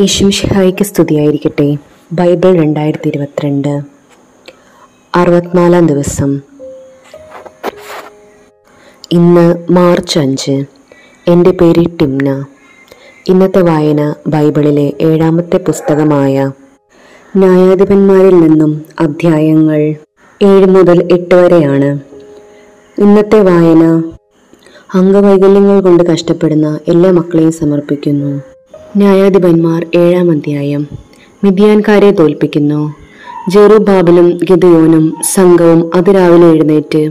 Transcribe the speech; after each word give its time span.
ഈശംഷിഹായിക്ക് 0.00 0.84
സ്തുതിയായിരിക്കട്ടെ. 0.84 1.76
ബൈബിൾ 2.12 2.54
രണ്ടായിരത്തി 2.54 3.08
ഇരുപത്തിരണ്ട് 3.08 3.80
അറുപത്തിനാലാം 5.14 5.86
ദിവസം. 5.86 6.40
ഇന്ന് 9.12 9.72
മാർച്ച് 9.72 10.18
അഞ്ച്. 10.18 10.64
എന്റെ 11.28 11.50
പേര് 11.50 11.98
ടിംന. 12.00 12.44
ഇന്നത്തെ 13.28 13.62
വായന 13.62 14.14
ബൈബിളിലെ 14.26 14.92
ഏഴാമത്തെ 15.00 15.56
പുസ്തകമായ 15.56 16.52
ന്യായാധിപന്മാരിൽ 17.36 18.40
നിന്നും 18.40 18.84
അധ്യായങ്ങൾ 19.00 19.94
ഏഴ് 20.42 20.66
മുതൽ 20.66 21.12
എട്ട് 21.12 21.34
വരെയാണ്. 21.34 22.00
ഇന്നത്തെ 23.00 23.40
വായന 23.40 24.02
അംഗവൈകല്യങ്ങൾ 24.94 25.80
കൊണ്ട് 25.80 26.02
കഷ്ടപ്പെടുന്ന 26.02 26.80
എല്ലാ 26.88 27.10
മക്കളെയും 27.10 27.52
സമർപ്പിക്കുന്നു. 27.52 28.49
ന്യായാധിപന്മാർ 28.96 29.86
ഏഴാം 29.94 30.30
അധ്യായം. 30.30 30.86
മിതിയാൻകാരെ 31.44 32.10
തോൽപ്പിക്കുന്നു. 32.10 32.94
ജെറുബാബിലും 33.48 34.38
ഗിദയോനും 34.50 35.14
സംഘവും 35.34 35.90
അതിരാവിലെ 35.94 36.50
എഴുന്നേറ്റ് 36.50 37.10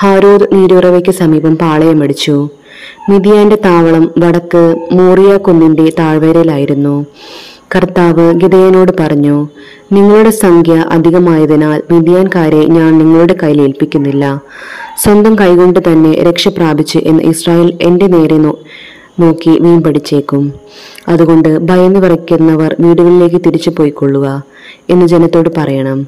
ഹാരോദ് 0.00 0.46
നീരുറവയ്ക്ക് 0.52 1.10
സമീപം 1.10 1.58
പാളയമടിച്ചു 1.58 2.48
മിതിയാന്റെ 3.08 3.58
താവളം 3.64 4.10
വടക്ക് 4.18 4.88
മോറിയ 4.92 5.36
കുന്നിന്റെ 5.36 5.92
താഴ്വരയിലായിരുന്നു. 5.98 7.06
കർത്താവ് 7.76 8.32
ഗിതയനോട് 8.32 8.92
പറഞ്ഞു 9.00 9.48
നിങ്ങളുടെ 9.92 10.30
സംഖ്യ 10.30 10.84
അധികമായതിനാൽ 10.90 11.82
മിതിയാൻകാരെ 11.90 12.66
ഞാൻ 12.66 12.98
നിങ്ങളുടെ 12.98 13.36
കയ്യിൽ 13.42 13.62
ഏൽപ്പിക്കുന്നില്ല. 13.62 14.42
സ്വന്തം 15.02 15.38
കൈകൊണ്ട് 15.38 15.80
തന്നെ 15.80 16.12
രക്ഷ 16.12 16.48
പ്രാപിച്ച് 16.48 16.98
എന്ന് 16.98 17.22
ഇസ്രായേൽ 17.22 17.78
എന്റെ 17.82 18.06
നേരെ 18.06 18.38
നോക്കി 19.20 19.50
മീൻ 19.50 19.82
പഠിച്ചേക്കും. 19.82 20.52
അതുകൊണ്ട് 21.08 21.58
ഭയന്ന് 21.58 22.00
വിറയ്ക്കുന്നവർ 22.00 22.76
വീടുകളിലേക്ക് 22.80 23.36
തിരിച്ചു 23.36 23.70
പോയിക്കൊള്ളുക 23.70 24.42
എന്ന് 24.90 25.06
ജനത്തോട് 25.06 25.50
പറയണം. 25.56 26.06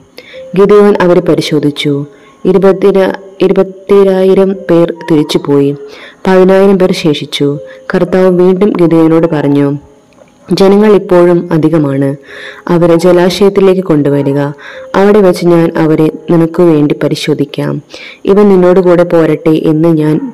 ഗിദിയോൻ 0.61 0.95
അവരെ 1.01 1.21
പരിശോധിച്ചു. 1.21 2.07
ഇരുപത്തിര 2.45 3.13
ഇരുപത്തിരായിരം 3.41 4.53
പേർ 4.71 4.95
തിരിച്ചുപോയി 5.11 5.77
പതിനായിരം 6.27 6.79
പേർ 6.79 6.93
ശേഷിച്ചു. 6.93 7.59
കർത്താവ് 7.95 8.39
വീണ്ടും 8.43 8.73
ഗിദിയോനോട് 8.81 9.27
പറഞ്ഞു 9.27 9.79
ജനങ്ങൾ 10.53 10.93
ഇപ്പോഴും 10.93 11.53
അധികമാണ്. 11.53 12.17
അവരെ 12.69 12.95
ജലാശയത്തിലേക്ക് 12.95 13.85
കൊണ്ടുവരിക. 13.85 14.41
അവിടെ 14.95 15.21
വെച്ച് 15.21 15.47
ഞാൻ 15.47 15.73
അവരെ 15.77 16.11
നിനക്ക് 16.31 16.63
വേണ്ടി 16.63 16.95
പരിശോധിക്കാം. 17.03 17.83
ഇവ 18.25 18.43
നിന്നോട് 18.43 18.81
കൂടെ 18.81 19.03
പോരട്ടെ 19.03 19.51
എന്ന് 19.51 19.89
ഞാൻ 19.89 20.33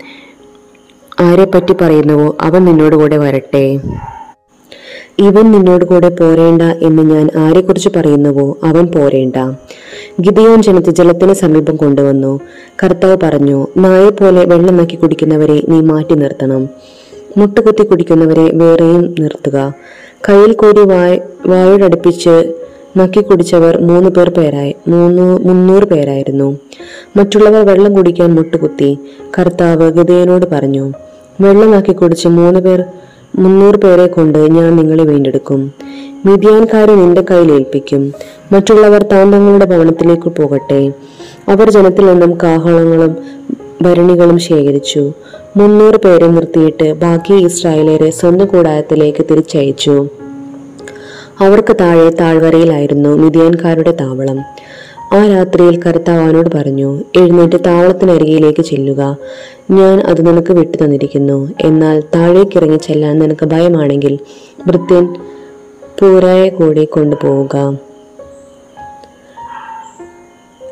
ആരെപ്പറ്റി 1.21 1.73
പറയുന്നുവോ? 1.73 2.37
അവൻ 2.41 2.65
നിന്നോട് 2.65 2.97
കൂടെ 2.97 3.17
വരട്ടെ. 3.17 3.81
ഇവൻ 5.19 5.53
നിന്നോട് 5.53 5.85
കൂടെ 5.85 6.09
പോരേണ്ട 6.09 6.63
എന്ന് 6.63 7.03
ഞാൻ 7.03 7.31
ആരെക്കുറിച്ച് 7.39 7.89
പറയുന്നുവോ? 7.97 8.57
അവൻ 8.65 8.87
പോരേണ്ട. 8.87 9.37
ഗിതയോൻ 10.21 10.63
ജനത്തെ 10.63 10.91
ജലത്തിന് 10.91 11.33
സമീപം 11.33 11.77
കൊണ്ടുവന്നു. 11.77 12.41
കർത്താവ് 12.83 13.17
പറഞ്ഞു 13.23 13.67
നായെ 13.77 14.11
പോലെ 14.11 14.45
വെള്ളം 14.45 14.77
നക്കി 14.77 14.97
കുടിക്കുന്നവരെ 14.97 15.63
നീ 15.69 15.81
മാറ്റി 15.81 16.15
നിർത്തണം. 16.15 16.69
മുട്ടുകുത്തി 17.37 17.83
കുടിക്കുന്നവരെ 17.83 18.51
വേറെയും 18.55 19.15
നിർത്തുക. 19.21 19.75
കയ്യിൽ 20.29 20.53
കൂടി 20.53 20.81
വായ 20.81 21.19
വായോടടുപ്പിച്ച് 21.47 22.55
നക്കി 22.97 23.21
കുടിച്ചവർ 23.21 23.79
മൂന്ന് 23.79 24.11
പേർ 24.11 24.29
പേരായി 24.29 24.75
മൂന്ന് 24.89 25.23
മുന്നൂറ് 25.23 25.85
പേരായിരുന്നു. 25.85 26.59
മറ്റുള്ളവർ 27.17 27.67
വെള്ളം 27.67 27.95
കുടിക്കാൻ 27.95 28.35
മുട്ടുകുത്തി. 28.35 28.99
കർത്താവ് 29.39 29.93
ഗിദയനോട് 29.93 30.47
പറഞ്ഞു 30.47 30.93
വെള്ളം 31.41 31.71
നക്കി 31.71 31.93
കുടിച്ച് 31.93 32.29
മൂന്ന് 32.29 32.61
പേർ 32.61 32.85
മുന്നൂറ് 33.39 33.75
പേരെ 33.75 34.07
കൊണ്ട് 34.07 34.39
ഞാൻ 34.39 34.77
നിങ്ങളെ 34.77 35.05
വീണ്ടെടുക്കും. 35.05 35.73
മിതിയാൻകാരെ 36.27 36.95
നിന്റെ 36.95 37.23
കയ്യിൽ 37.31 37.53
ഏൽപ്പിക്കും. 37.53 38.13
മറ്റുള്ളവർ 38.53 39.03
താൻ 39.03 39.33
തങ്ങളുടെ 39.33 39.65
ഭവനത്തിലേക്ക് 39.65 40.29
പോകട്ടെ. 40.29 40.93
അവർ 41.49 41.71
ജനത്തിൽ 41.71 42.07
നിന്നും 42.07 42.39
കാഹളങ്ങളും 42.43 43.17
ഭരണികളും 43.83 44.39
ശേഖരിച്ചു. 44.39 45.13
മുന്നൂറ് 45.57 45.97
പേരെ 45.97 46.27
നിർത്തിയിട്ട് 46.27 46.93
ബാക്കി 46.93 47.33
ഇസ്രായേലരെ 47.33 48.11
സ്വന്തം 48.11 48.47
കൂടാരത്തിലേക്ക് 48.47 49.25
തിരിച്ചയച്ചു. 49.31 50.09
അവർക്ക് 51.41 51.77
താഴെ 51.81 52.11
താഴ്വരയിലായിരുന്നു 52.11 53.09
മിതിയാൻകാരുടെ 53.09 53.91
താവളം. 54.01 54.39
ആ 55.13 55.27
രാത്രിയിൽ 55.27 55.83
കർത്താവ് 55.83 56.21
അവനോട് 56.21 56.51
പറഞ്ഞു 56.55 57.03
എഴുന്നേറ്റ് 57.17 57.65
താവളത്തിനരികിലേക്ക് 57.67 58.63
ചെല്ലുക. 58.63 59.17
ഞാൻ 59.71 60.01
അത് 60.01 60.27
നിനക്ക് 60.27 60.53
വിട്ടു 60.53 60.85
തന്നിരിക്കുന്നു. 60.85 61.51
എന്നാൽ 61.61 62.01
താഴേക്കിറങ്ങി 62.01 62.77
ചെല്ലാൻ 62.77 63.19
നിനക്ക് 63.19 63.47
ഭയമാണെങ്കിൽ 63.47 64.19
ഭൃത്യൻ 64.67 65.15
പൂരായ 66.01 66.49
കൂടി 66.49 66.85
കൊണ്ടുപോവുക. 66.85 67.57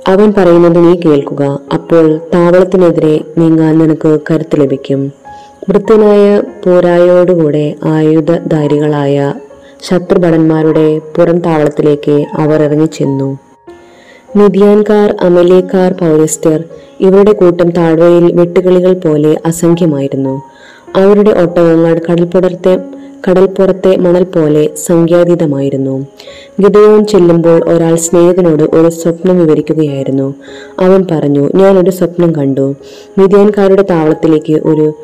അവൻ 0.08 0.32
പറയുന്നത് 0.32 0.78
നീ 0.86 0.94
കേൾക്കുക. 0.94 1.58
അപ്പോൾ 1.74 2.20
താവളത്തിനെതിരെ 2.34 3.20
നീങ്ങാൻ 3.38 3.78
നിനക്ക് 3.78 4.18
കരുത്ത് 4.30 4.60
ലഭിക്കും. 4.60 5.12
വൃത്യനായ 5.68 6.40
പോരായോടുകൂടെ 6.40 7.74
ആയുധധാരികളായ 7.84 9.34
ശത്രുഭടന്മാരുടെ 9.82 10.98
പുറം 10.98 11.38
താവളത്തിലേക്ക് 11.38 12.24
അവർ 12.34 12.62
ഇറങ്ങിച്ചെന്നു. 12.62 13.47
മിതിയാൻകാർ 14.36 15.16
അമലേക്കാർ 15.20 15.92
പൗരസ്ത്യർ 15.92 16.64
ഇവരുടെ 17.00 17.32
കൂട്ടം 17.32 17.70
താഴ്വയിൽ 17.70 18.32
വെട്ടുകിളികൾ 18.32 18.92
പോലെ 18.92 19.36
അസംഖ്യമായിരുന്നു. 19.46 20.42
അവരുടെ 20.96 21.30
ഒട്ടകങ്ങൾ 21.30 22.00
കടൽപ്പുറത്തെ 22.10 22.78
കടൽപ്പുറത്തെ 23.28 23.96
മണൽ 23.96 24.24
പോലെ 24.24 24.70
സംഖ്യാതീതമായിരുന്നു. 24.76 26.06
ഗിദയോൻ 26.62 27.06
ചെല്ലുമ്പോൾ 27.06 27.68
ഒരാൾ 27.68 27.96
സ്നേഹിതനോട് 27.96 28.62
ഒരു 28.62 28.88
സ്വപ്നം 28.88 29.38
വിവരിക്കുകയായിരുന്നു. 29.38 30.34
അവൻ 30.80 31.06
പറഞ്ഞു 31.10 31.50
ഞാൻ 31.54 31.78
ഒരു 31.78 31.90
സ്വപ്നം 31.90 32.34
കണ്ടു. 32.34 32.74
മിതിയാൻകാരുടെ 33.18 33.82
താവളത്തിലേക്ക് 33.82 34.52
ഒരു 34.52 34.94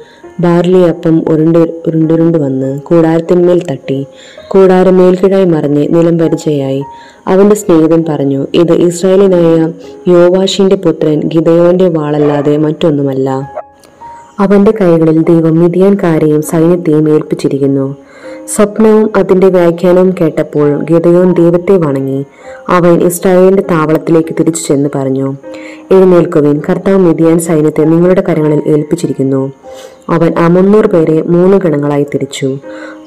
ബാർലി 0.40 0.78
അപ്പം 0.78 1.24
ഉരുണ്ട് 1.28 1.58
ഉരുണ്ടുരുണ്ട് 1.58 2.38
വന്ന് 2.38 2.80
കൂടാരത്തിന്മേൽ 2.80 3.62
തട്ടി 3.70 4.06
കൂടാരം 4.48 4.96
മേൽക്കിഴായി 4.96 5.44
മറിഞ്ഞ് 5.44 5.86
നിലം 5.90 6.18
പരിചയായി. 6.18 6.82
അവന്റെ 7.26 7.56
സ്നേഹിതൻ 7.56 8.04
പറഞ്ഞു 8.08 8.46
ഇത് 8.54 8.72
ഇസ്രായേലിനായ 8.72 9.72
യോവാഷിന്റെ 10.08 10.76
പുത്രൻ 10.76 11.20
ഗിതയോന്റെ 11.34 11.88
വാളല്ലാതെ 11.88 12.56
മറ്റൊന്നുമല്ല. 12.56 13.52
അവന്റെ 14.38 14.70
കൈകളിൽ 14.70 15.22
ദൈവം 15.22 15.60
മിതിയാൻകാരെയും 15.60 16.42
സൈന്യത്തെയും 16.42 17.08
ഏൽപ്പിച്ചിരിക്കുന്നു. 17.08 17.96
സ്വപ്നവും 18.56 19.10
അതിന്റെ 19.16 19.48
വ്യാഖ്യാനവും 19.48 20.14
കേട്ടപ്പോൾ 20.20 20.82
ഗിതയോൻ 20.82 21.32
ദൈവത്തെ 21.32 21.76
വണങ്ങി. 21.76 22.24
അവൻ 22.68 23.02
ഇസ്രായേലിന്റെ 23.02 23.62
താവളത്തിലേക്ക് 23.70 24.34
തിരിച്ചു 24.40 24.68
ചെന്ന് 24.68 24.88
പറഞ്ഞു 24.94 25.36
എഴുന്നേൽക്കുവിൻ. 25.92 26.62
കർത്താവ് 26.68 26.98
മിതിയാൻ 26.98 27.38
സൈന്യത്തെ 27.38 27.84
നിങ്ങളുടെ 27.84 28.20
കരങ്ങളിൽ 28.20 28.62
ഏൽപ്പിച്ചിരിക്കുന്നു. 28.66 29.52
അവൻ 30.08 30.34
ആ 30.38 30.48
മുന്നൂറ് 30.48 30.86
പേരെ 30.86 31.22
മൂന്ന് 31.22 31.56
ഗണങ്ങളായി 31.56 32.06
തിരിച്ചു. 32.14 32.58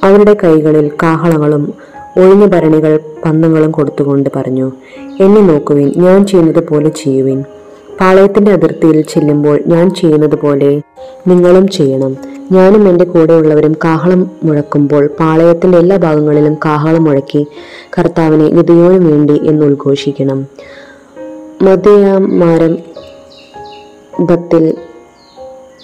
അവരുടെ 0.03 0.37
കൈകളിൽ 0.43 0.91
കാഹളങ്ങളും 1.03 1.73
ഒഴിഞ്ഞ 2.17 2.45
ഭരണികൾ 2.45 2.99
പന്തങ്ങളും 3.25 3.71
കൊടുത്തുകൊണ്ട് 3.71 4.29
പറഞ്ഞു 4.35 4.71
എന്നെ 5.19 5.41
നോക്കുവിൻ 5.41 5.93
ഞാൻ 5.97 6.27
ചെയ്യുന്നത് 6.27 6.67
പോലെ 6.67 6.89
ചെയ്യുവിൻ. 6.89 7.43
പാളയത്തിന്റെ 7.99 8.51
അതിർത്തിയിൽ 8.51 9.01
ചെല്ലുമ്പോൾ 9.01 9.59
ഞാൻ 9.67 9.89
ചെയ്യുന്നത് 9.89 10.35
പോലെ 10.35 10.81
നിങ്ങളും 11.27 11.67
ചെയ്യണം. 11.67 12.17
ഞാനും 12.51 12.89
എന്റെ 12.89 13.05
കൂടെയുള്ളവരും 13.05 13.75
കാഹളം 13.85 14.31
മുഴക്കുമ്പോൾ 14.43 15.09
പാളയത്തിന്റെ 15.19 15.77
എല്ലാ 15.77 15.97
ഭാഗങ്ങളിലും 15.97 16.53
കാഹളം 16.53 17.03
മുഴക്കി 17.03 17.47
കർത്താവിനെ 17.99 18.45
വിധയോനും 18.45 19.05
വേണ്ടി 19.05 19.41
എന്ന് 19.43 19.65
ഉദ്ഘോഷിക്കണം. 19.65 20.47
മതയാമാരം 21.61 22.77
ബത്തിൽ 24.19 24.73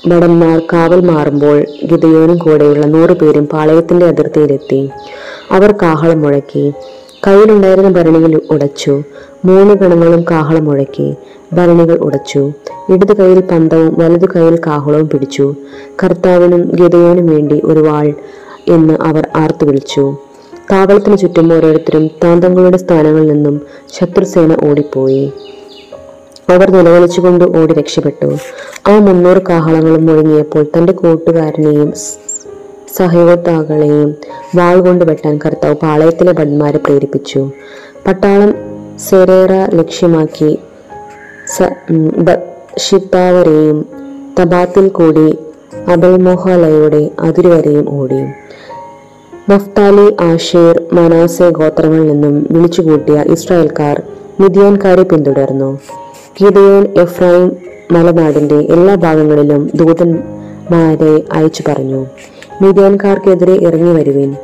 ഭടന്മാർ 0.07 0.61
കാവൽ 0.73 1.01
മാറുമ്പോൾ 1.05 1.65
ഗിതയോനും 1.85 2.37
കൂടെയുള്ള 2.37 2.85
നൂറുപേരും 2.85 3.45
പാളയത്തിന്റെ 3.45 4.05
അതിർത്തിയിലെത്തി. 4.05 4.89
അവർ 5.51 5.71
കാഹളം 5.71 6.21
മുഴക്കി. 6.21 6.73
കയ്യിലുണ്ടായിരുന്ന 7.27 7.89
ഭരണികൾ 7.89 8.41
ഉടച്ചു. 8.51 9.03
മൂന്ന് 9.45 9.73
ഗണങ്ങളും 9.73 10.25
കാഹളം 10.31 10.65
മുഴക്കി. 10.65 11.15
ഭരണികൾ 11.53 11.97
ഉടച്ചു. 11.97 12.53
ഇടത് 12.89 13.17
കൈയിൽ 13.17 13.41
പന്തവും 13.41 13.95
വലതു 13.99 14.25
കൈയിൽ 14.25 14.59
കാഹളവും 14.67 15.09
പിടിച്ചു. 15.09 15.55
കർത്താവിനും 16.03 16.71
ഗിതയോനും 16.75 17.27
വേണ്ടി 17.27 17.61
ഒരു 17.63 17.79
വാൾ 17.79 18.13
എന്ന് 18.67 18.93
അവർ 18.93 19.27
ആർത്തു 19.35 19.65
വിളിച്ചു. 19.65 20.17
താവളത്തിന് 20.71 21.17
ചുറ്റും 21.17 21.53
ഓരോരുത്തരും 21.53 22.07
താന്തങ്ങളുടെ 22.07 22.77
സ്ഥാനങ്ങളിൽ 22.77 23.27
നിന്നും 23.27 23.61
ശത്രുസേന 23.93 24.69
ഓടിപ്പോയി. 24.69 25.33
അവർ 26.49 26.71
നിലവിളിച്ചുകൊണ്ട് 26.71 27.45
ഓടി 27.57 27.73
രക്ഷപ്പെട്ടു. 27.73 28.25
ആ 28.87 28.99
മുന്നൂറ് 28.99 29.41
കാഹളങ്ങളും 29.49 30.05
മുഴങ്ങിയപ്പോൾ 30.05 30.65
തന്റെ 30.77 30.93
കൂട്ടുകാരനെയും 30.93 31.93
സഹയോദ്ധാക്കളെയും 32.97 34.15
വാൾ 34.55 34.81
കൊണ്ട് 34.81 35.05
വെട്ടാൻ 35.05 35.39
കർത്താവ് 35.45 35.75
പാളയത്തിലെ 35.75 36.31
ഭടന്മാരെ 36.31 36.77
പ്രേരിപ്പിച്ചു. 36.77 37.49
പട്ടാളം 38.07 38.51
സെരേറ 38.99 39.53
ലക്ഷ്യമാക്കി 39.75 40.51
ഷിത്താവരെയും 42.79 43.85
തബാത്തിൽ 44.39 44.87
കൂടി 44.87 45.37
അബൽമോഹലയുടെ 45.87 47.11
അതിരുവരെയും 47.19 47.99
ഓടി. 47.99 48.21
നഫ്താലി 49.51 50.15
ആഷേർ 50.21 50.81
മനാസെ 50.93 51.49
ഗോത്രങ്ങളിൽ 51.49 52.07
നിന്നും 52.11 52.47
വിളിച്ചുകൂട്ടിയ 52.51 53.23
ഇസ്രായേൽക്കാർ 53.33 54.01
മിതിയാൻകാരെ 54.39 55.03
പിന്തുടർന്നു. 55.03 55.79
ഗിദയോൻ 56.41 56.85
എഫ്രൈം 56.97 57.51
മലനാടിന്റെ 57.91 58.55
എല്ലാ 58.55 58.95
ഭാഗങ്ങളിലും 58.95 59.71
ദൂതന്മാരെ 59.75 61.23
അയച്ചു 61.31 61.63
പറഞ്ഞു 61.67 62.05
മിതിയാൻകാർക്കെതിരെ 62.61 63.53
ഇറങ്ങി 63.53 63.91
വരുവിൻ. 63.93 64.35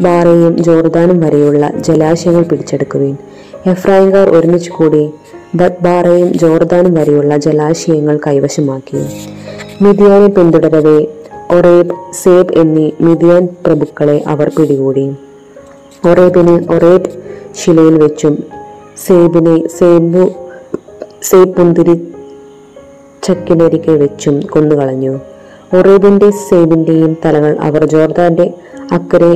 ബാറയും 0.00 0.62
ജോർദാനും 0.62 1.20
വരെയുള്ള 1.20 1.70
ജലാശയങ്ങൾ 1.78 2.42
പിടിച്ചെടുക്കുവിൻ. 2.42 3.16
എഫ്രൈംകാർ 3.66 4.28
ഒരുമിച്ച് 4.28 4.70
കൂടി 4.70 5.10
ബത്ബാറയും 5.54 6.38
ജോർദാനും 6.38 6.94
വരെയുള്ള 6.94 7.36
ജലാശയങ്ങൾ 7.36 8.20
കൈവശമാക്കി. 8.26 9.02
മിതിയാനെ 9.82 10.26
പിന്തുടരവേ 10.26 10.98
ഒറേബ് 11.50 11.94
സേബ് 12.12 12.52
എന്നീ 12.52 12.90
മിതിയാൻ 13.00 13.48
പ്രഭുക്കളെ 13.66 14.24
അവർ 14.26 14.50
പിടികൂടി. 14.58 15.06
ഒറേബിന് 16.10 16.72
ഒറേബ് 16.72 17.10
ശിലയിൽ 17.64 18.02
വെച്ചും 18.02 18.44
സേബിനെ 19.06 19.68
സേബു 19.68 20.24
സേബ് 21.28 21.60
മുന്തിരി 21.60 22.08
ചക്കിനരികെ 23.22 23.92
വെച്ചും 23.92 24.40
കൊന്നുകളഞ്ഞു 24.40 25.20
ഒറേബിന്റെ 25.76 26.30
സേബിന്റെയും 26.30 27.16
തലങ്ങൾ 27.24 27.56
അവർ 27.60 27.84
ജോർദാന്റെ 27.84 28.54
അക്കരെ 28.92 29.30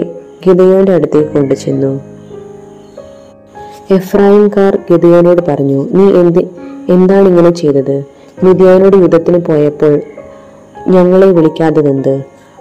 ഗിദയോന്റെ 0.47 0.93
അടുത്തേക്ക് 0.93 1.31
കൊണ്ടുചെന്നു. 1.31 2.01
എഫ്രായിംകാർ 3.91 4.79
ഗിദയോനോട് 4.91 5.43
പറഞ്ഞു 5.49 5.89
നീ 5.91 6.05
എന്ത് 6.21 6.39
എന്താണ് 6.89 7.29
ഇങ്ങനെ 7.29 7.51
ചെയ്തത്? 7.51 7.97
മിതിയാനോട് 8.45 8.97
യുദ്ധത്തിന് 8.97 9.39
പോയപ്പോൾ 9.39 10.01
ഞങ്ങളെ 10.89 11.27
വിളിക്കാത്തതെന്ത് 11.27 12.15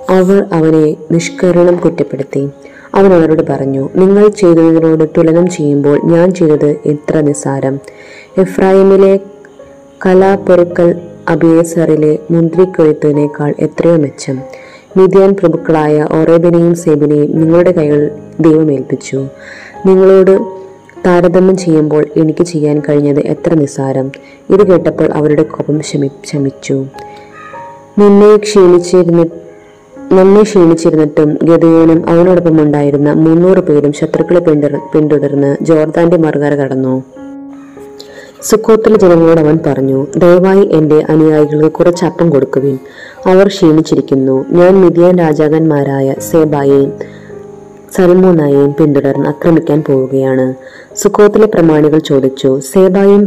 അവർ 0.10 0.46
അവനെ 0.54 0.96
നിഷ്കരണം 1.12 1.76
കുറ്റപ്പെടുത്തി. 1.76 2.50
അവൻ 2.96 3.14
അവരോട് 3.14 3.44
പറഞ്ഞു 3.50 3.90
നിങ്ങൾ 3.96 4.28
ചെയ്തതിനോട് 4.28 5.10
തുലനം 5.18 5.50
ചെയ്യുമ്പോൾ 5.50 5.98
ഞാൻ 6.04 6.34
ചെയ്തത് 6.34 6.70
എത്ര 6.86 7.22
നിസ്സാരം. 7.22 7.80
എഫ്രായിമിലെ 8.38 9.20
കലാപൊരുക്കൽ 10.06 10.96
അബിയേസറിലെ 11.28 12.20
മുന്തിരിക്കൊഴുത്തിനേക്കാൾ 12.32 13.54
എത്രയോ 13.60 13.96
മെച്ചം. 13.96 14.40
മിതിയാൻ 14.98 15.34
പ്രഭുക്കളായ 15.34 16.08
ഓറേബിനെയും 16.12 16.76
സേബിനെയും 16.76 17.42
നിങ്ങളുടെ 17.42 17.72
കൈകൾ 17.72 18.12
ദൈവമേൽപ്പിച്ചു 18.40 19.26
നിങ്ങളോട് 19.86 20.38
താരതമ്യം 21.06 21.58
ചെയ്യുമ്പോൾ 21.58 22.06
എനിക്ക് 22.18 22.44
ചെയ്യാൻ 22.44 22.82
കഴിഞ്ഞത് 22.90 23.20
എത്ര 23.20 23.54
നിസ്സാരം. 23.54 24.12
ഇത് 24.50 24.68
കേട്ടപ്പോൾ 24.68 25.12
അവരുടെ 25.14 25.44
കോപം 25.44 25.82
ശമി 25.82 26.12
ശമിച്ചു. 26.26 26.86
നിന്നെ 28.00 28.38
ക്ഷീണിച്ചിരുന്ന 28.38 29.26
നമ്മെ 30.12 30.44
ക്ഷീണിച്ചിരുന്നിട്ടും 30.44 31.38
ഗതയോനും 31.44 32.10
അവനോടൊപ്പം 32.10 32.62
ഉണ്ടായിരുന്ന 32.62 33.14
മുന്നൂറ് 33.14 33.60
പേരും 33.60 33.94
ശത്രുക്കളെ 33.94 34.40
പിന്തുടർ- 34.40 34.92
പിന്തുടർന്ന് 34.94 35.58
ജോർദാന്റെ 35.62 36.18
മറുകര 36.18 36.56
കടന്നു. 36.56 37.04
സുക്കോത്തിലെ 38.44 38.98
ജനങ്ങളോട് 38.98 39.40
അവൻ 39.40 39.60
പറഞ്ഞു 39.68 40.08
ദയവായി 40.18 40.66
എന്റെ 40.72 41.06
അനുയായികൾക്ക് 41.10 41.72
കുറച്ച് 41.72 42.06
അപ്പം 42.06 42.30
കൊടുക്കുവിൻ. 42.30 42.80
അവർ 43.26 43.48
ക്ഷീണിച്ചിരിക്കുന്നു. 43.48 44.46
ഞാൻ 44.50 44.82
മിതിയാൻ 44.82 45.18
രാജാക്കന്മാരായ 45.18 46.16
സേബായെയും 46.20 46.94
സൽമോനായെയും 47.96 48.76
പിന്തുടർന്ന് 48.80 49.30
ആക്രമിക്കാൻ 49.30 49.84
പോവുകയാണ്. 49.88 50.54
സുക്കോത്തിലെ 50.96 51.46
പ്രമാണികൾ 51.46 52.00
ചോദിച്ചു 52.00 52.60
സേബായും 52.60 53.26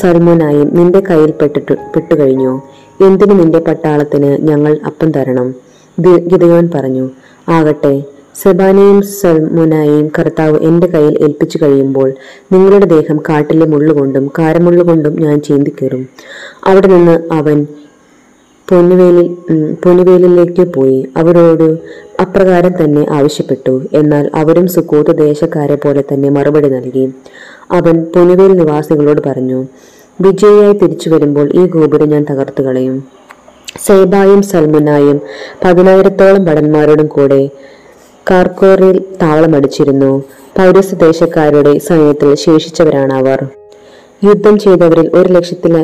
സൽമോനായും 0.00 0.76
നിന്റെ 0.76 1.00
കയ്യിൽ 1.00 1.30
പെട്ടിട്ടു 1.30 1.74
പെട്ടുകഴിഞ്ഞോ? 1.74 2.62
എന്തിനു 3.06 3.34
നിന്റെ 3.34 3.58
പട്ടാളത്തിന് 3.58 4.48
ഞങ്ങൾ 4.48 4.78
അപ്പം 4.86 5.10
തരണം? 5.10 5.54
ഗിതയോൻ 6.00 6.70
പറഞ്ഞു 6.74 7.10
ആകട്ടെ. 7.48 8.02
സെബാനെയും 8.34 9.02
സൽമുനായെയും 9.02 10.12
കർത്താവ് 10.18 10.58
എന്റെ 10.58 10.86
കയ്യിൽ 10.86 11.22
ഏൽപ്പിച്ചു 11.22 11.58
കഴിയുമ്പോൾ 11.62 12.12
നിങ്ങളുടെ 12.52 12.86
ദേഹം 12.86 13.16
കാട്ടിലെ 13.28 13.66
മുള്ളുകൊണ്ടും 13.66 14.30
കാരമുള്ളുകൊണ്ടും 14.38 15.22
ഞാൻ 15.22 15.40
ചീന്തിക്കേറും. 15.40 16.08
അവിടെ 16.66 16.86
നിന്ന് 16.86 17.32
അവൻ 17.32 17.66
പൊന്നുവേലിൽ 18.70 19.34
പൊന്നുവേലിലേക്ക് 19.84 20.72
പോയി. 20.72 21.06
അവരോട് 21.16 21.78
അപ്രകാരം 22.20 22.84
തന്നെ 22.84 23.06
ആവശ്യപ്പെട്ടു. 23.10 23.82
എന്നാൽ 23.92 24.30
അവരും 24.34 24.66
സുക്കൂത്ത് 24.66 25.18
ദേശക്കാരെ 25.18 25.74
പോലെ 25.74 26.04
തന്നെ 26.12 26.30
മറുപടി 26.30 26.68
നൽകി. 26.68 27.12
അവൻ 27.70 28.04
പൊന്നുവേൽ 28.04 28.52
നിവാസികളോട് 28.52 29.20
പറഞ്ഞു 29.26 29.64
വിജയിയായി 30.20 30.72
തിരിച്ചു 30.72 31.10
വരുമ്പോൾ 31.10 31.52
ഈ 31.54 31.66
ഗോപുരം 31.66 32.08
ഞാൻ 32.08 32.26
തകർത്തു 32.30 32.62
കളയും. 32.62 33.04
സേബായും 33.86 34.42
സൽമുനായും 34.42 35.20
പതിനായിരത്തോളം 35.64 36.44
ഭടന്മാരോടും 36.44 37.06
കൂടെ 37.06 37.50
കാർക്കോറിൽ 38.26 38.96
താവളമടിച്ചിരുന്നു 39.22 40.10
പൗരസ്യ 40.56 40.96
ദേശക്കാരുടെ 40.96 41.72
സൈന്യത്തിൽ 41.78 42.30
ശേഷിച്ചവരാണ് 42.44 43.14
അവർ. 43.20 43.38
യുദ്ധം 44.24 44.54
ചെയ്തവരിൽ 44.58 45.06
ഒരു 45.18 45.28
ലക്ഷത്തിൽ 45.32 45.74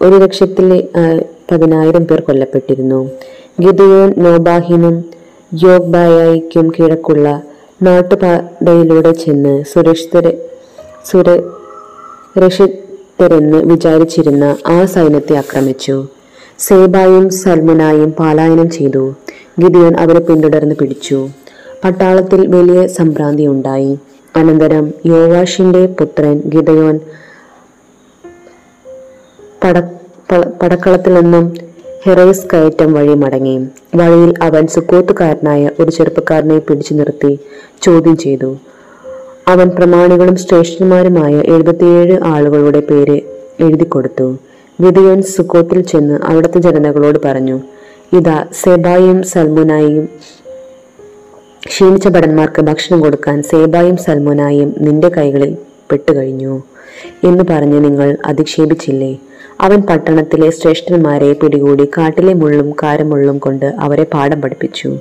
ഒരു 0.00 0.16
ലക്ഷത്തിൽ 0.24 0.68
പതിനായിരം 1.50 2.04
പേർ 2.04 2.20
കൊല്ലപ്പെട്ടിരുന്നു. 2.20 3.00
ഗിദയോൻ 3.64 4.10
നോബാഹിനും 4.24 4.96
യോഗ്ബായയ്ക്കും 5.64 6.66
കിഴക്കുള്ള 6.74 7.26
നാട്ടുപാതയിലൂടെ 7.82 9.12
ചെന്ന് 9.22 9.54
സുരക്ഷിതരെ 9.72 10.32
സുരക്ഷിതരെന്ന് 12.30 12.58
വിചാരിച്ചിരുന്ന 13.70 14.44
ആ 14.66 14.78
സൈന്യത്തെ 14.94 15.34
ആക്രമിച്ചു. 15.42 15.96
സേബായും 16.66 17.26
സൽമുനായും 17.40 18.10
പാലായനം 18.20 18.70
ചെയ്തു. 18.78 19.04
ഗിദിയോൻ 19.60 19.94
അവരെ 20.02 20.20
പിന്തുടർന്ന് 20.28 20.74
പിടിച്ചു. 20.80 21.18
പട്ടാളത്തിൽ 21.84 22.46
വലിയ 22.46 22.86
സംഭ്രാന്തി 22.86 23.42
ഉണ്ടായി. 23.46 23.98
അനന്തരം 24.36 24.94
യോവാഷിന്റെ 25.06 25.86
പുത്രൻ 25.86 26.42
ഗിതയോൻ 26.54 27.00
പട 29.64 29.78
പടക്കളത്തിൽ 30.62 31.14
നിന്നും 31.14 31.54
ഹെറൈസ് 32.04 32.46
കയറ്റം 32.52 32.92
വഴി 32.92 33.14
മടങ്ങി. 33.14 33.56
വഴിയിൽ 33.96 34.34
അവൻ 34.42 34.66
സുക്കോത്തുകാരനായ 34.66 35.70
ഒരു 35.80 35.90
ചെറുപ്പക്കാരനെ 35.90 36.58
പിടിച്ചു 36.58 36.94
നിർത്തി 36.94 37.38
ചോദ്യം 37.82 38.16
ചെയ്തു. 38.16 38.56
അവൻ 39.48 39.68
പ്രമാണികളും 39.68 40.36
ശ്രേഷ്ഠന്മാരുമായ 40.36 41.34
എഴുപത്തിയേഴ് 41.34 42.20
ആളുകളുടെ 42.24 42.80
പേര് 42.80 43.20
എഴുതി 43.60 43.84
കൊടുത്തു 43.84 44.38
വിധിയൻ 44.80 45.22
സുക്കോത്തിൽ 45.22 45.80
ചെന്ന് 45.80 46.18
അവിടുത്തെ 46.24 46.58
ജനതകളോട് 46.58 47.18
പറഞ്ഞു 47.24 47.60
ഇതാ 48.12 48.46
സെബായും 48.52 49.22
സൽമുനായും 49.22 50.08
ക്ഷീണിച്ച 51.66 52.08
ഭടന്മാർക്ക് 52.08 52.62
ഭക്ഷണം 52.62 53.00
കൊടുക്കാൻ 53.00 53.42
സേബായും 53.42 53.96
സൽമോനായും 53.96 54.74
നിന്റെ 54.78 55.08
കൈകളിൽ 55.08 55.56
പെട്ടുകഴിഞ്ഞു. 55.90 56.62
എന്ന് 57.24 57.44
പറഞ്ഞ് 57.50 57.84
നിങ്ങൾ 57.84 58.16
അധിക്ഷേപിച്ചില്ലേ? 58.26 59.18
അവൻ 59.60 59.80
പട്ടണത്തിലെ 59.80 60.50
ശ്രേഷ്ഠന്മാരെ 60.50 61.32
പിടികൂടി 61.32 61.84
കാട്ടിലെ 61.84 62.32
മുള്ളും 62.32 62.70
കാരമുള്ളും 62.70 63.38
കൊണ്ട് 63.38 63.64
അവരെ 63.64 64.04
പാഠം 64.04 64.42
പഠിപ്പിച്ചു. 64.42 64.98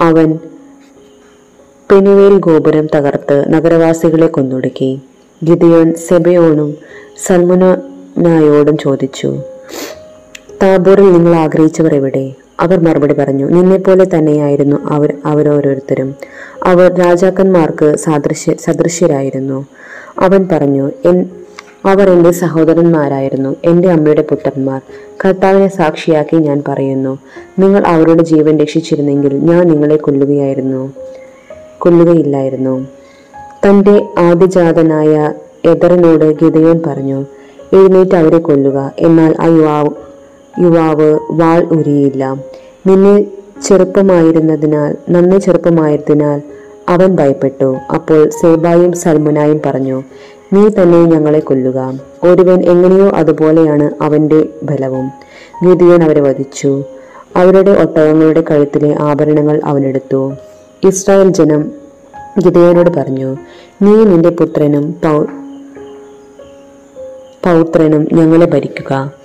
അവൻ 0.00 0.38
പെനുവേൽ 1.90 2.38
ഗോപുരം 2.38 2.86
തകർത്ത് 2.94 3.44
നഗരവാസികളെ 3.54 4.26
കൊന്നൊടുക്കി. 4.26 5.00
ഗിദിയോൻ 5.44 5.94
സെബയോണും 5.94 6.74
സൽമുനായോടും 7.26 8.78
ചോദിച്ചു 8.78 9.38
താബോറിൽ 10.62 11.12
നിങ്ങൾ 11.12 11.34
ആഗ്രഹിച്ചവർ 11.34 11.94
എവിടെ? 11.94 12.26
അവർ 12.60 12.80
മറുപടി 12.80 13.14
പറഞ്ഞു 13.14 13.46
നിന്നെപ്പോലെ 13.46 14.04
തന്നെയായിരുന്നു 14.04 14.76
അവർ 14.90 15.14
അവരോരോരുത്തരും. 15.24 16.14
അവർ 16.62 16.94
രാജാക്കന്മാർക്ക് 16.94 17.96
സാദൃശ്യ 17.96 18.54
സദൃശ്യരായിരുന്നു. 18.54 19.66
അവൻ 20.18 20.48
പറഞ്ഞു 20.52 20.90
എൻ 21.04 21.26
അവർ 21.84 22.10
എന്റെ 22.10 22.30
സഹോദരന്മാരായിരുന്നു 22.30 23.56
എന്റെ 23.64 23.88
അമ്മയുടെ 23.90 24.22
പുത്രന്മാർ. 24.22 24.80
കർത്താവിനെ 25.24 25.68
സാക്ഷിയാക്കി 25.68 26.36
ഞാൻ 26.36 26.62
പറയുന്നു 26.68 27.18
നിങ്ങൾ 27.58 27.86
അവരുടെ 27.86 28.22
ജീവൻ 28.22 28.58
രക്ഷിച്ചിരുന്നെങ്കിൽ 28.58 29.34
ഞാൻ 29.34 29.66
നിങ്ങളെ 29.68 29.96
കൊല്ലുകയായിരുന്നു 29.96 30.92
കൊല്ലുകയില്ലായിരുന്നു. 31.78 32.86
തന്റെ 33.66 34.04
ആദിജാതനായ 34.18 35.32
എതറിനോട് 35.64 36.44
ഗിതയോൻ 36.44 36.80
പറഞ്ഞു 36.86 37.26
എഴുന്നേറ്റ് 37.72 38.16
അവരെ 38.16 38.38
കൊല്ലുക 38.38 38.92
എന്നാൽ 38.98 39.34
ആ 39.40 39.46
യുവാവ് 39.46 39.90
യുവാവ് 40.58 41.18
വാൾ 41.30 41.62
ഉരിയില്ല 41.64 42.36
നിന്നെ 42.86 43.24
ചെറുപ്പമായിരുന്നതിനാൽ 43.66 44.96
നന്നെ 45.10 45.38
ചെറുപ്പമായതിനാൽ 45.38 46.42
അവൻ 46.88 47.16
ഭയപ്പെട്ടു. 47.16 47.76
അപ്പോൾ 47.94 48.28
സേബായും 48.28 48.92
സൽമുനായും 48.92 49.60
പറഞ്ഞു 49.66 50.02
നീ 50.52 50.68
തന്നെ 50.68 51.04
ഞങ്ങളെ 51.04 51.40
കൊല്ലുക. 51.40 52.00
ഒരുവൻ 52.22 52.64
എങ്ങനെയോ 52.64 53.10
അതുപോലെയാണ് 53.10 53.90
അവന്റെ 54.02 54.48
ബലവും. 54.62 55.10
ഗിതിയൻ 55.68 56.02
അവരെ 56.02 56.20
വധിച്ചു. 56.20 56.84
അവരുടെ 57.36 57.70
ഒട്ടകങ്ങളുടെ 57.70 58.44
കഴുത്തിലെ 58.50 58.96
ആഭരണങ്ങൾ 59.00 59.60
അവനെടുത്തു. 59.64 60.32
ഇസ്രായേൽ 60.84 61.28
ജനം 61.28 61.70
ഗിതയനോട് 62.44 62.90
പറഞ്ഞു 62.90 63.36
നീ 63.82 64.04
നിന്റെ 64.04 64.28
പുത്രനും 64.28 64.94
പൗത്രനും 67.44 68.08
ഞങ്ങളെ 68.12 68.46
ഭരിക്കുക. 68.46 69.19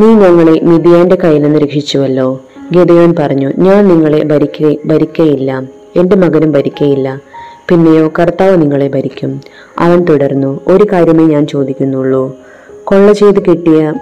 നീ 0.00 0.06
ഞങ്ങളെ 0.06 0.60
മിതിയാന്റെ 0.62 1.16
കയ്യിൽ 1.16 1.42
നിന്ന് 1.42 1.58
രക്ഷിച്ചുവല്ലോ. 1.58 2.40
ഗിദയോൻ 2.74 3.14
പറഞ്ഞു 3.18 3.52
ഞാൻ 3.58 3.88
നിങ്ങളെ 3.88 4.24
ഭരിക്ക 4.24 4.76
ഭരിക്കയില്ല. 4.84 5.62
എന്റെ 5.96 6.16
മകനും 6.16 6.52
ഭരിക്കയില്ല. 6.52 7.20
പിന്നെയോ 7.68 8.12
കർത്താവ് 8.18 8.62
നിങ്ങളെ 8.62 8.88
ഭരിക്കും. 8.88 9.40
അവൻ 9.78 10.04
തുടർന്നു 10.04 10.60
ഒരു 10.68 10.86
കാര്യമേ 10.92 11.24
ഞാൻ 11.24 11.46
ചോദിക്കുന്നുള്ളൂ. 11.46 12.36
കൊള്ള 12.84 13.12
ചെയ്ത് 13.12 13.40
കിട്ടിയ 13.42 13.94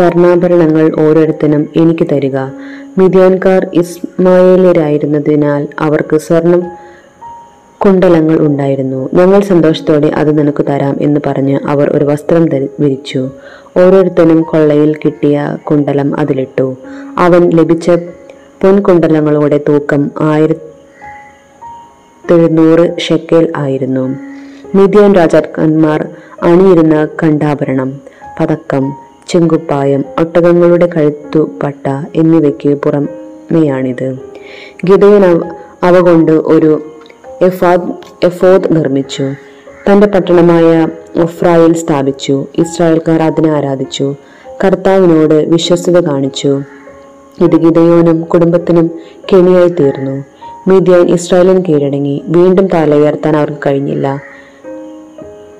കർണാഭരണങ്ങൾ 0.00 0.92
ഓരോരുത്തരും 1.00 1.68
എനിക്ക് 1.76 2.06
തരിക. 2.12 2.36
മിതിയാൻകാർ 2.98 3.66
ഇസ്മായേലരായിരുന്നതിനാൽ 3.74 5.68
അവർക്ക് 5.78 6.16
സ്വർണം 6.16 6.62
കുണ്ടലങ്ങൾ 7.84 8.38
ഉണ്ടായിരുന്നു. 8.38 9.08
ഞങ്ങൾ 9.14 9.40
സന്തോഷത്തോടെ 9.40 10.06
അത് 10.06 10.38
നിനക്ക് 10.38 10.66
തരാം 10.66 10.96
എന്ന് 11.00 11.20
പറഞ്ഞ് 11.26 11.58
അവർ 11.68 11.96
ഒരു 11.96 12.04
വസ്ത്രം 12.04 12.48
വിരിച്ചു. 12.80 13.30
ഓരോരുത്തനും 13.76 14.42
കൊള്ളയിൽ 14.42 14.94
കിട്ടിയ 14.94 15.56
കുണ്ടലം 15.70 16.18
അതിലിട്ടു. 16.18 16.76
അവൻ 17.18 17.50
ലഭിച്ച 17.50 17.90
പൊൻകുണ്ടലങ്ങളുടെ 18.62 19.60
തൂക്കം 19.68 20.10
ആയിരത്തെഴുന്നൂറ് 20.20 23.00
ഷെക്കേൽ 23.00 23.52
ആയിരുന്നു. 23.56 24.16
നിധിയൻ 24.74 25.14
രാജാക്കന്മാർ 25.14 26.08
അണിയിരുന്ന 26.42 27.08
കണ്ടാഭരണം 27.22 28.00
പതക്കം 28.40 28.92
ചെങ്കുപ്പായം 29.28 30.04
ഒട്ടകങ്ങളുടെ 30.20 30.88
കഴുത്തുപട്ട 30.96 31.88
എന്നിവയ്ക്ക് 32.14 32.74
പുറമെയാണിത്. 32.74 34.18
ഗിതയൻ 34.90 35.40
അവ 35.82 36.00
കൊണ്ട് 36.00 36.32
ഒരു 36.32 36.82
എഫാദ് 37.42 37.92
എഫോദ് 38.26 38.76
നിർമ്മിച്ചു. 38.76 39.22
തന്റെ 39.88 40.06
പട്ടണമായ 40.06 40.88
ഒഫ്രായിൽ 41.22 41.72
സ്ഥാപിച്ചു. 41.72 42.46
ഇസ്രായേൽക്കാർ 42.58 43.22
അതിനെ 43.22 43.50
ആരാധിച്ചു. 43.50 44.14
കർത്താവിനോട് 44.64 45.34
വിശ്വസ്തത 45.34 46.00
കാണിച്ചു. 46.00 46.62
ഇത് 47.44 47.50
ഗിതയോനും 47.50 48.20
കുടുംബത്തിനും 48.20 48.90
കെണിയായി 49.32 49.68
തീർന്നു. 49.68 50.24
മിദ്യാൻ 50.68 51.10
ഇസ്രായേലിന് 51.10 51.64
കീഴടങ്ങി. 51.68 52.22
വീണ്ടും 52.26 52.66
തലയുയർത്താൻ 52.66 53.36
അവർക്ക് 53.36 53.58
കഴിഞ്ഞില്ല. 53.66 54.22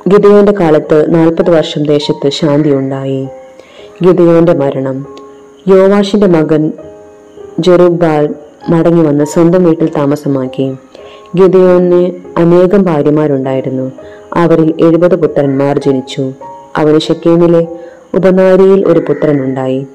ഗിതയോന്റെ 0.09 0.53
കാലത്ത് 0.53 1.15
നാൽപ്പത് 1.15 1.51
വർഷം 1.51 1.83
ദേശത്ത് 1.83 2.29
ശാന്തി 2.29 2.69
ഉണ്ടായി. 2.69 3.29
ഗിതയോന്റെ 4.05 4.55
മരണം. 4.55 5.07
യോവാഷിന്റെ 5.69 6.27
മകൻ 6.27 6.73
ജെറുബാൽ 7.59 8.35
മടങ്ങി 8.69 9.03
വന്ന് 9.03 9.25
സ്വന്തം 9.25 9.65
വീട്ടിൽ 9.65 9.91
താമസമാക്കി. 9.97 10.77
ഗിതയോന് 11.37 12.11
അനേകം 12.37 12.83
ഭാര്യമാരുണ്ടായിരുന്നു. 12.83 13.93
അവരിൽ 14.33 14.75
എഴുപത് 14.81 15.15
പുത്രന്മാർ 15.15 15.79
ജനിച്ചു. 15.79 16.33
അവന് 16.77 17.01
ഷെക്കേമിലെ 17.01 17.69
ഉപനാരിയിൽ 18.15 18.87
ഒരു 18.87 19.01
പുത്രനുണ്ടായി. 19.01 19.87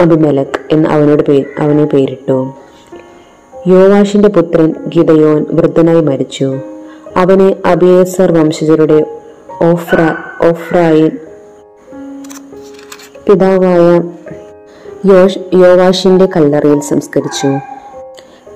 അബിമലക് 0.00 0.60
എന്ന് 0.70 0.88
അവനോട് 0.88 1.22
പേ 1.22 1.44
അവനെ 1.58 1.84
പേരിട്ടു. 1.84 2.54
യോവാഷിന്റെ 3.66 4.28
പുത്രൻ 4.28 4.74
ഗിതയോൻ 4.96 5.46
വൃദ്ധനായി 5.50 6.00
മരിച്ചു. 6.00 6.58
അവനെ 7.16 7.56
അബിയേസർ 7.64 8.32
വംശജരുടെ 8.32 9.06
ഓഫ്ര 9.62 10.14
ഓഫ്രായി 10.48 11.08
പിതാവായ 13.28 14.02
യോഷ് 15.12 15.38
യോവാഷിന്റെ 15.54 16.26
കല്ലറയിൽ 16.26 16.80
സംസ്കരിച്ചു. 16.80 17.75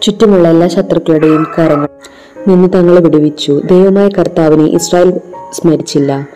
ചുറ്റുമുള്ള 0.02 0.48
എല്ലാ 0.48 0.68
ശത്രുക്കളുടെയും 0.68 1.46
കരങ്ങൾ 1.58 1.88
നിന്ന് 2.48 2.68
തങ്ങളെ 2.74 3.00
വിടുവിച്ചു. 3.00 3.60
ദൈവമായ 3.64 4.08
കർത്താവിനെ 4.08 4.64
ഇസ്രായേൽ 4.64 5.20
സ്മരിച്ചില്ല. 5.52 6.28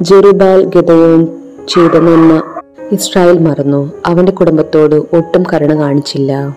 ജെറുബാൽ 0.00 0.64
ഗതയോൻ 0.64 1.26
ചെയ്ത 1.68 1.98
നന്മ 1.98 2.42
ഇസ്രായേൽ 2.92 3.38
മറന്നു. 3.38 3.92
അവന്റെ 4.06 4.32
കുടുംബത്തോട് 4.32 4.94
ഒട്ടും 4.94 5.44
കരുണ 5.52 5.78
കാണിച്ചില്ല. 5.80 6.56